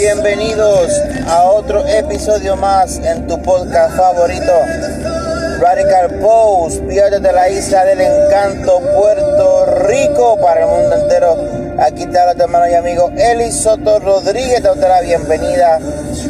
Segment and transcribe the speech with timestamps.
[0.00, 0.90] bienvenidos
[1.28, 4.50] a otro episodio más en tu podcast favorito,
[5.60, 11.36] Radical Post, Pierde de la isla del encanto, Puerto Rico, para el mundo entero.
[11.78, 15.78] Aquí habla tu hermano y amigo Eli Soto Rodríguez, te doy la bienvenida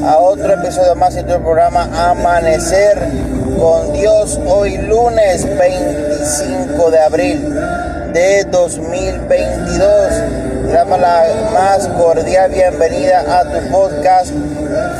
[0.05, 2.99] a otro episodio más en tu programa Amanecer
[3.57, 7.55] con Dios, hoy lunes 25 de abril
[8.13, 14.31] de 2022 damos la más cordial bienvenida a tu podcast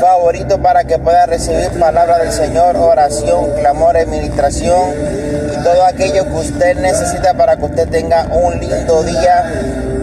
[0.01, 4.93] favorito para que puedas recibir palabra del Señor, oración, clamor, administración
[5.53, 9.45] y todo aquello que usted necesita para que usted tenga un lindo día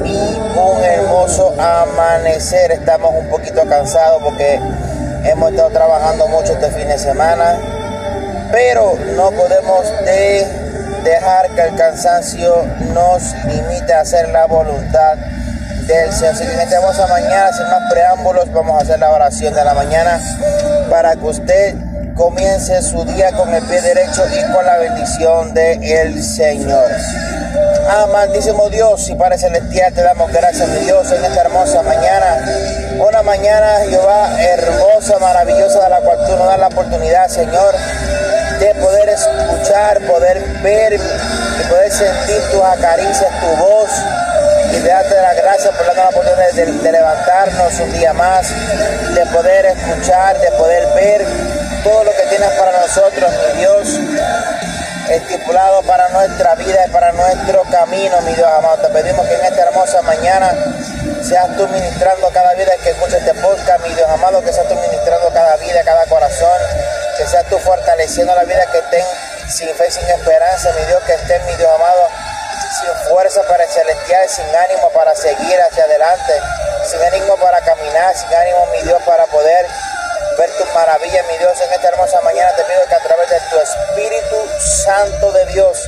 [0.04, 2.72] y un hermoso amanecer.
[2.72, 4.58] Estamos un poquito cansados porque
[5.24, 7.56] hemos estado trabajando mucho este fin de semana,
[8.50, 9.84] pero no podemos
[11.04, 12.64] dejar que el cansancio
[12.94, 15.18] nos limite a hacer la voluntad
[15.88, 16.34] Señor.
[16.34, 19.64] Así que en esta hermosa mañana, sin más preámbulos, vamos a hacer la oración de
[19.64, 20.20] la mañana
[20.90, 21.74] para que usted
[22.14, 26.90] comience su día con el pie derecho y con la bendición del el Señor.
[27.88, 32.44] Amantísimo Dios y Padre Celestial, te damos gracias, mi Dios, en esta hermosa mañana.
[32.98, 37.74] Una mañana, Jehová, hermosa, maravillosa, de la cual tú nos das la oportunidad, Señor,
[38.60, 43.90] de poder escuchar, poder ver y poder sentir tus acaricias, tu voz
[44.72, 48.48] y darte la gracia por la oportunidad de, levantarnos un día más,
[49.14, 51.26] de poder escuchar, de poder ver
[51.82, 53.88] todo lo que tienes para nosotros, mi Dios,
[55.08, 58.76] estipulado para nuestra vida y para nuestro camino, mi Dios amado.
[58.78, 60.52] Te pedimos que en esta hermosa mañana
[61.22, 64.74] seas tú ministrando cada vida que escucha este podcast, mi Dios amado, que seas tú
[64.74, 66.60] ministrando cada vida, cada corazón,
[67.16, 69.04] que seas tú fortaleciendo la vida que estén
[69.48, 72.08] sin fe, sin esperanza, mi Dios, que estén, mi Dios amado
[72.80, 76.32] sin fuerza para el celestial, sin ánimo para seguir hacia adelante,
[76.84, 79.66] sin ánimo para caminar, sin ánimo, mi Dios, para poder
[80.38, 83.40] ver tus maravillas, mi Dios, en esta hermosa mañana te pido que a través de
[83.50, 84.36] tu Espíritu
[84.84, 85.84] Santo de Dios,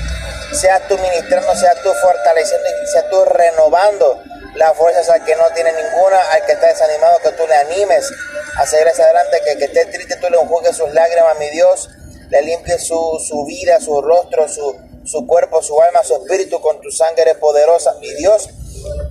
[0.53, 4.23] seas tú ministrando, seas tú fortaleciendo y seas tú renovando
[4.55, 8.11] las fuerzas al que no tiene ninguna, al que está desanimado, que tú le animes
[8.57, 11.89] a seguir hacia adelante, que que esté triste tú le enjugues sus lágrimas, mi Dios,
[12.31, 16.81] le limpies su, su vida, su rostro, su, su cuerpo, su alma, su espíritu con
[16.81, 18.49] tu sangre poderosa, mi Dios,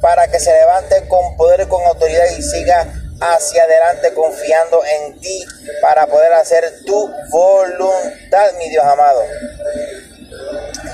[0.02, 5.20] para que se levante con poder y con autoridad y siga hacia adelante confiando en
[5.20, 5.46] ti
[5.82, 9.22] para poder hacer tu voluntad, mi Dios amado.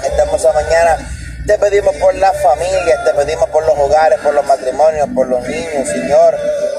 [0.03, 0.97] Esta hermosa mañana
[1.45, 5.47] te pedimos por las familias, te pedimos por los hogares, por los matrimonios, por los
[5.47, 6.35] niños, Señor,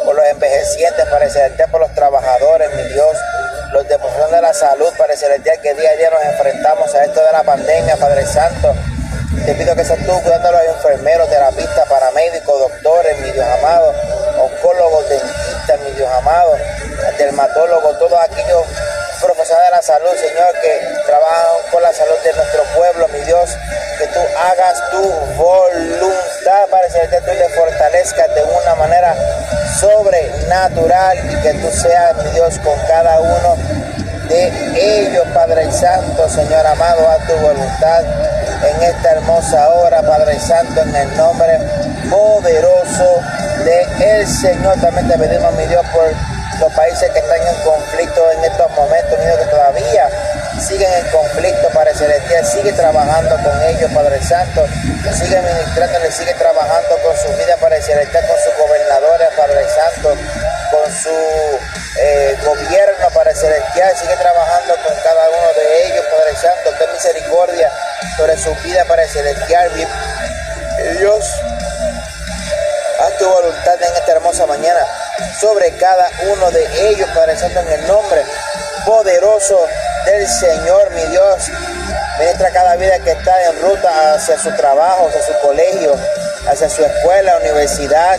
[0.07, 1.27] por los envejecientes, para
[1.67, 3.17] por los trabajadores, mi Dios
[3.73, 7.21] los de de la salud, Padre Celestial, que día a día nos enfrentamos a esto
[7.21, 8.73] de la pandemia, Padre Santo.
[9.45, 13.93] Te pido que seas tú cuidando a los enfermeros, terapistas, paramédicos, doctores, mi Dios amado,
[14.41, 16.57] oncólogos, dentistas, mi Dios amado,
[17.19, 18.65] dermatólogos, todos aquellos
[19.21, 23.51] profesores de la salud, Señor, que trabajan con la salud de nuestro pueblo, mi Dios,
[23.99, 25.03] que tú hagas tu
[25.37, 29.15] voluntad, Padre Celestial, tú le fortalezcas de una manera
[29.81, 33.57] sobrenatural y que tú seas, mi Dios, con cada uno
[34.29, 40.83] de ellos, Padre Santo, Señor amado, a tu voluntad en esta hermosa hora, Padre Santo,
[40.83, 41.59] en el nombre
[42.11, 43.21] poderoso
[43.65, 44.81] de el Señor.
[44.81, 49.19] También te pedimos, mi Dios, por los países que están en conflicto en estos momentos,
[49.19, 50.09] mi Dios, que todavía
[50.61, 54.67] siguen en conflicto, Padre Celestial, sigue trabajando con ellos, Padre Santo,
[55.13, 60.17] sigue ministrándoles, sigue trabajando con su vida, Padre Celestial, con sus gobernadores, Padre Santo,
[60.71, 61.17] con su
[62.01, 67.71] eh, gobierno, Padre Celestial, sigue trabajando con cada uno de ellos, Padre Santo, ten misericordia
[68.17, 69.71] sobre su vida, Padre Celestial,
[70.99, 71.25] Dios,
[75.41, 78.23] sobre cada uno de ellos, Padre Santo, en el nombre
[78.85, 79.67] poderoso
[80.07, 81.51] del Señor, mi Dios.
[82.19, 85.95] Ministra cada vida que está en ruta hacia su trabajo, hacia su colegio,
[86.49, 88.19] hacia su escuela, universidad,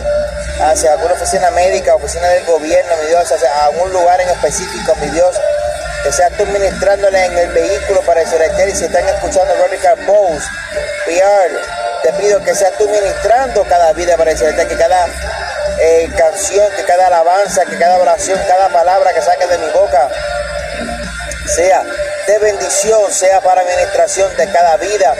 [0.60, 5.08] hacia alguna oficina médica, oficina del gobierno, mi Dios, hacia algún lugar en específico, mi
[5.08, 5.34] Dios.
[6.04, 9.98] Que sea tú ministrándole en el vehículo para el celestial y si están escuchando Radical
[10.06, 10.46] Post,
[11.06, 15.06] PR, te pido que seas tú ministrando cada vida para el celestial, que cada
[16.16, 20.08] canción, que cada alabanza, que cada oración, cada palabra que saque de mi boca
[21.46, 21.82] sea
[22.26, 25.14] de bendición, sea para administración de cada vida,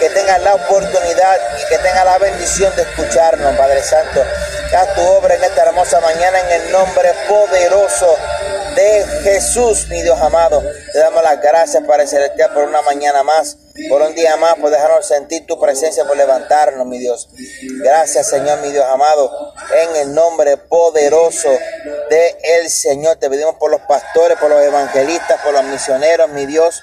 [0.00, 4.24] que tenga la oportunidad y que tenga la bendición de escucharnos, Padre Santo.
[4.76, 8.16] Haz tu obra en esta hermosa mañana en el nombre poderoso
[8.74, 10.62] de Jesús, mi Dios amado.
[10.92, 14.70] Te damos las gracias, Padre Celestial, por una mañana más por un día más, por
[14.70, 17.28] dejarnos sentir tu presencia, por levantarnos, mi Dios.
[17.82, 19.30] Gracias, Señor, mi Dios amado,
[19.82, 21.48] en el nombre poderoso
[22.08, 23.16] de el Señor.
[23.16, 26.82] Te pedimos por los pastores, por los evangelistas, por los misioneros, mi Dios,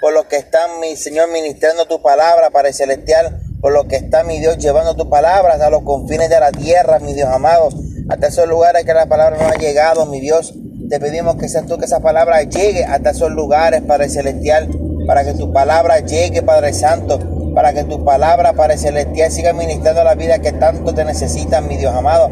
[0.00, 3.96] por los que están, mi Señor, ministrando tu palabra, para el celestial, por los que
[3.96, 7.70] están, mi Dios, llevando tu palabra a los confines de la tierra, mi Dios amado,
[8.08, 10.54] hasta esos lugares que la palabra no ha llegado, mi Dios.
[10.88, 14.70] Te pedimos que seas tú que esa palabra llegue hasta esos lugares, Padre Celestial,
[15.06, 17.18] para que tu palabra llegue, Padre Santo,
[17.54, 21.76] para que tu palabra, Padre Celestial, siga ministrando la vida que tanto te necesitan, mi
[21.76, 22.30] Dios amado,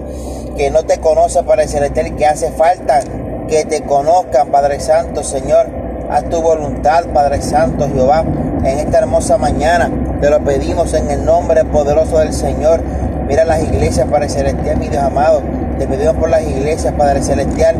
[0.56, 3.00] que no te conoce, Padre Celestial, que hace falta
[3.46, 5.66] que te conozcan, Padre Santo, Señor.
[6.08, 8.24] Haz tu voluntad, Padre Santo, Jehová,
[8.64, 9.90] en esta hermosa mañana.
[10.20, 12.80] Te lo pedimos en el nombre poderoso del Señor.
[13.26, 15.42] Mira las iglesias, Padre Celestial, mi Dios amado.
[15.78, 17.76] Te pedimos por las iglesias, Padre Celestial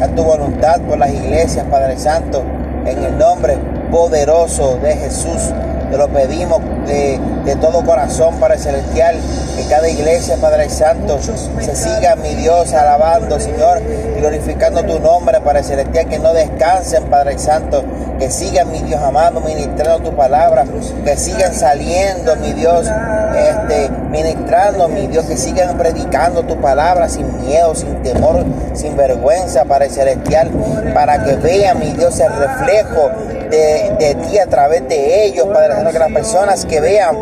[0.00, 2.42] a tu voluntad por las iglesias, Padre Santo,
[2.86, 3.58] en el nombre
[3.90, 5.52] poderoso de Jesús.
[5.90, 7.18] Te lo pedimos de,
[7.60, 9.16] todo corazón, Padre Celestial,
[9.56, 13.80] que cada iglesia, Padre Santo, se siga, mi Dios, alabando, Señor,
[14.18, 17.84] glorificando tu nombre, Padre Celestial, que no descansen, Padre Santo,
[18.18, 20.64] que sigan, mi Dios amado, ministrando tu palabra,
[21.04, 27.46] que sigan saliendo, mi Dios, este, ministrando, mi Dios, que sigan predicando tu palabra sin
[27.46, 28.44] miedo, sin temor,
[28.74, 30.50] sin vergüenza, Padre Celestial,
[30.94, 33.10] para que vean, mi Dios, el reflejo
[33.50, 37.16] de, de ti a través de ellos, Padre Santo, que las personas que vean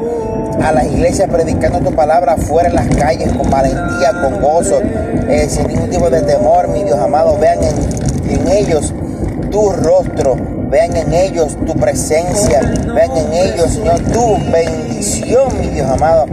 [0.62, 4.81] a las iglesias predicando tu palabra fuera en las calles con valentía, con gozo,
[5.28, 8.93] eh, sin ningún tipo de temor, mi Dios amado, vean en, en ellos
[9.50, 10.37] tu rostro,
[10.70, 12.60] vean en ellos tu presencia,
[12.94, 16.26] vean en ellos, Señor, tu bendición, mi Dios amado.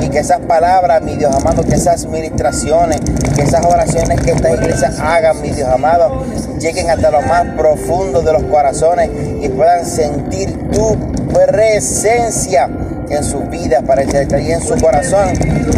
[0.00, 3.00] Y que esas palabras, mi Dios amado, que esas ministraciones,
[3.34, 6.24] que esas oraciones que estas iglesias hagan, mi Dios amado,
[6.58, 10.96] lleguen hasta lo más profundo de los corazones y puedan sentir tu
[11.32, 12.68] presencia
[13.12, 15.32] en su vida, para que y en su corazón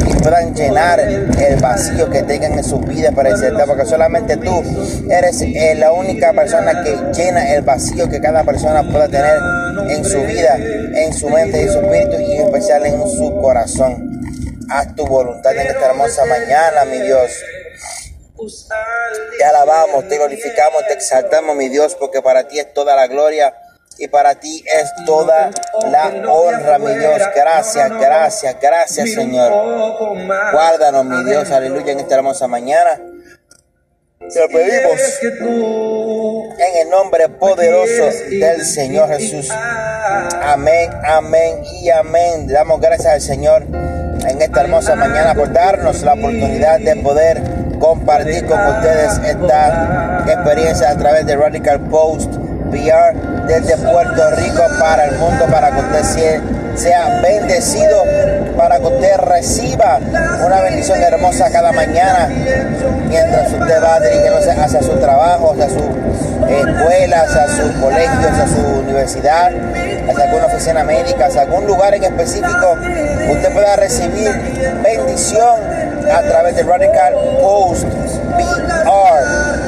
[0.09, 4.63] y puedan llenar el vacío que tengan en su vida para el porque solamente tú
[5.11, 9.39] eres eh, la única persona que llena el vacío que cada persona pueda tener
[9.89, 14.11] en su vida, en su mente en su espíritu y en especial en su corazón.
[14.71, 17.31] Haz tu voluntad en esta hermosa mañana, mi Dios.
[19.39, 23.55] Te alabamos, te glorificamos, te exaltamos, mi Dios, porque para ti es toda la gloria
[23.99, 25.51] y para ti es toda
[25.91, 27.23] la honra, mi Dios.
[27.35, 29.53] Gracias, gracias, gracias, Señor.
[30.53, 33.01] Guárdanos, mi Dios, aleluya, en esta hermosa mañana.
[34.33, 35.01] Te lo pedimos
[36.59, 39.51] en el nombre poderoso del Señor Jesús.
[39.51, 42.47] Amén, amén y amén.
[42.47, 47.43] damos gracias al Señor en esta hermosa mañana por darnos la oportunidad de poder
[47.79, 52.33] compartir con ustedes esta experiencia a través de Radical Post
[52.75, 56.41] desde Puerto Rico para el mundo, para que usted
[56.75, 58.03] sea bendecido,
[58.57, 60.01] para que usted reciba
[60.45, 62.29] una bendición hermosa cada mañana
[63.09, 65.85] mientras usted va dirigiéndose hacia su trabajo, hacia su
[66.49, 69.53] escuela, hacia su colegio, hacia su universidad,
[70.11, 72.77] hacia alguna oficina médica, hacia algún lugar en específico,
[73.31, 74.33] usted pueda recibir
[74.83, 75.61] bendición
[76.13, 77.87] a través de Radical Post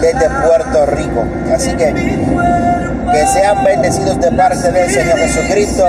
[0.00, 1.24] desde Puerto Rico.
[1.52, 1.92] Así que
[3.12, 5.88] que sean bendecidos de parte del Señor Jesucristo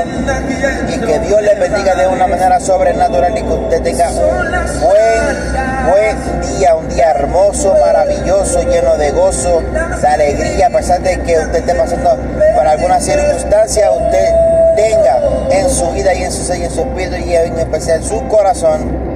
[0.88, 6.42] y que Dios les bendiga de una manera sobrenatural y que usted tenga buen, buen
[6.42, 9.62] día, un día hermoso, maravilloso, lleno de gozo,
[10.02, 12.18] de alegría, a pesar de que usted esté pasando
[12.56, 14.28] por alguna circunstancia, usted
[14.76, 15.20] tenga
[15.52, 18.28] en su vida y en su y en su espíritu y en especial en su
[18.28, 19.08] corazón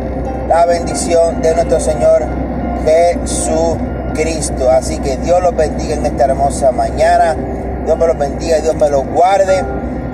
[0.47, 2.25] la bendición de nuestro Señor
[4.15, 4.69] Jesucristo.
[4.69, 7.35] Así que Dios los bendiga en esta hermosa mañana.
[7.85, 9.63] Dios me los bendiga y Dios me los guarde.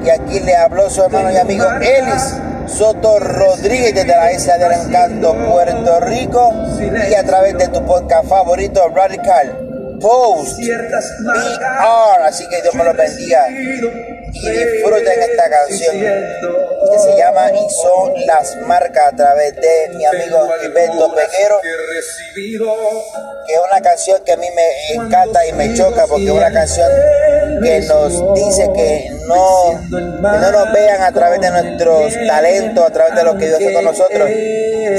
[0.06, 2.36] Y aquí le habló su hermano y amigo Elis
[2.68, 6.54] Soto Rodríguez desde la isla del encanto Puerto Rico
[7.10, 10.94] y a través de tu podcast favorito Radical Post PR.
[12.26, 13.48] Así que Dios me los bendiga
[14.34, 20.06] y disfruten esta canción que se llama Y son las marcas a través de mi
[20.06, 26.06] amigo Gilberto Peguero, que es una canción que a mí me encanta y me choca
[26.08, 26.90] porque es una canción
[27.64, 33.16] que nos dice que no, no nos vean a través de nuestros talentos, a través
[33.16, 34.30] de lo que Dios hace con nosotros,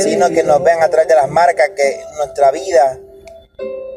[0.02, 2.98] sino que nos vean a través de las marcas que nuestra vida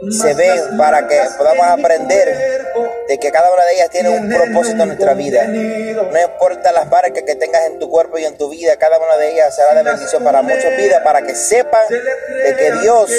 [0.10, 2.66] se ven para que podamos aprender
[3.08, 5.46] de que cada una de ellas tiene un propósito en nuestra vida.
[5.46, 9.18] No importa las marcas que tengas en tu cuerpo y en tu vida, cada una
[9.18, 13.12] de ellas será de bendición para muchas vidas, para que sepan de que Dios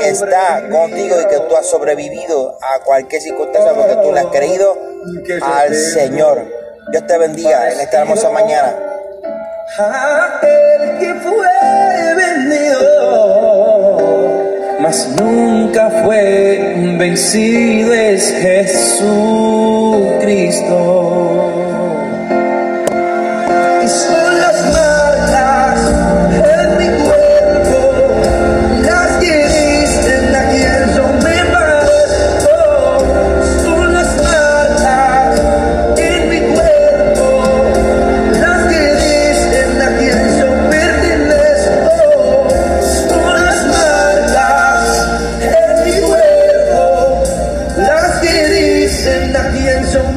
[0.00, 4.76] está contigo y que tú has sobrevivido a cualquier circunstancia porque tú le has creído
[5.42, 6.44] al Señor.
[6.90, 8.74] Dios te bendiga en esta hermosa mañana.
[9.78, 11.46] A que fue
[14.80, 19.06] mas nunca fue vencido es Jesucristo.
[49.06, 50.15] presenta quién somos.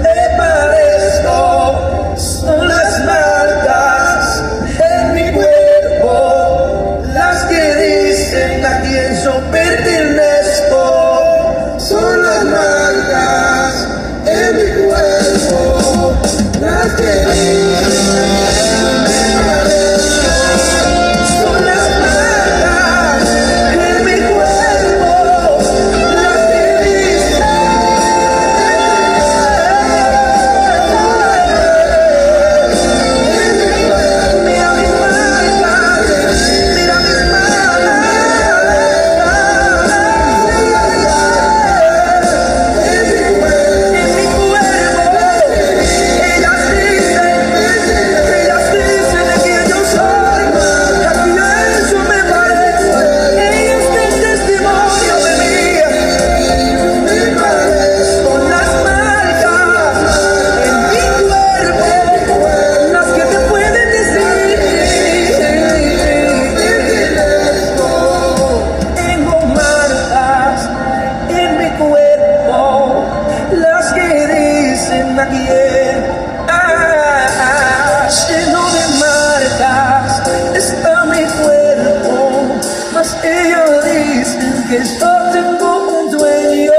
[83.82, 86.72] dicen que yo tengo un dueño.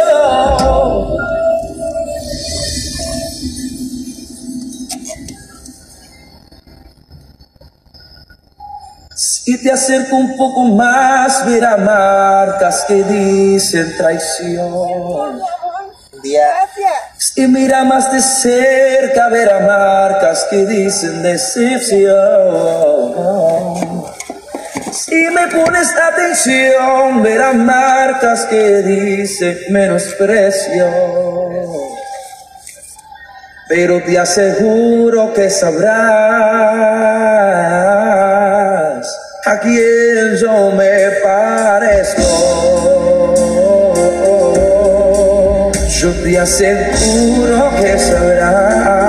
[9.15, 15.41] Si te acerco un poco más, verá marcas que dicen traición.
[16.23, 16.93] Gracias.
[17.19, 22.11] Si mira más de cerca, verá marcas que dicen decepción.
[24.93, 30.87] Si me pones atención, verás marcas que dicen menosprecio.
[33.69, 35.91] Pero te aseguro que sabrás
[39.47, 42.23] a quién yo me parezco.
[46.01, 49.00] Yo te aseguro que sabrás.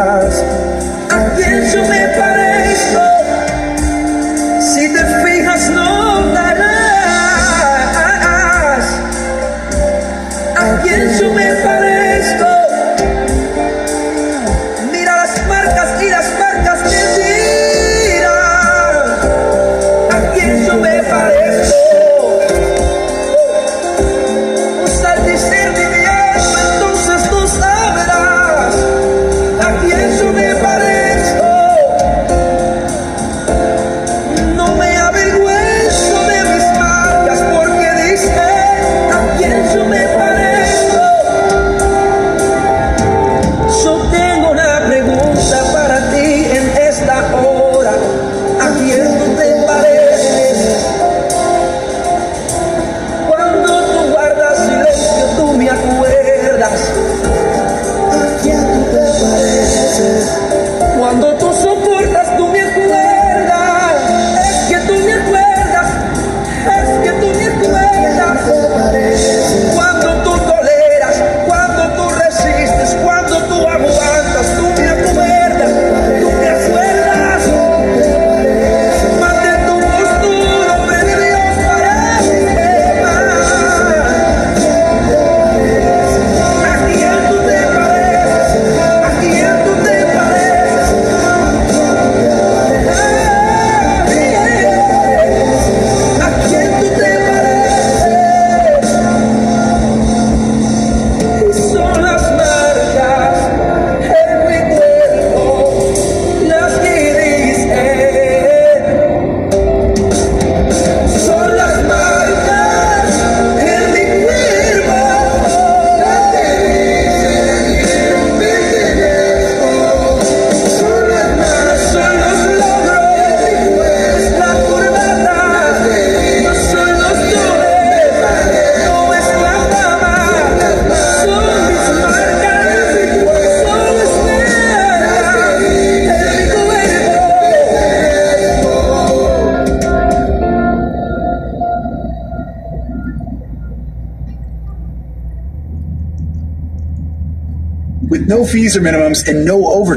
[148.42, 149.82] No fees or minimums and no overtime.